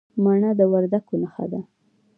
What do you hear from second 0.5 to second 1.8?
د وردګو نښه ده.